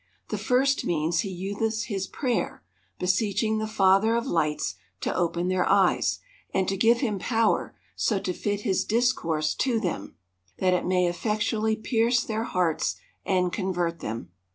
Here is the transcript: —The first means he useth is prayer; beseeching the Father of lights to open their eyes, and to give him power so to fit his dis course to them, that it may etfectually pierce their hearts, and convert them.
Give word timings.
—The 0.31 0.37
first 0.39 0.83
means 0.83 1.19
he 1.19 1.29
useth 1.29 1.91
is 1.91 2.07
prayer; 2.07 2.63
beseeching 2.97 3.59
the 3.59 3.67
Father 3.67 4.15
of 4.15 4.25
lights 4.25 4.73
to 5.01 5.13
open 5.15 5.47
their 5.47 5.69
eyes, 5.69 6.17
and 6.51 6.67
to 6.69 6.75
give 6.75 7.01
him 7.01 7.19
power 7.19 7.75
so 7.95 8.17
to 8.17 8.33
fit 8.33 8.61
his 8.61 8.83
dis 8.83 9.13
course 9.13 9.53
to 9.53 9.79
them, 9.79 10.15
that 10.57 10.73
it 10.73 10.87
may 10.87 11.05
etfectually 11.07 11.75
pierce 11.83 12.23
their 12.23 12.45
hearts, 12.45 12.95
and 13.27 13.53
convert 13.53 13.99
them. 13.99 14.31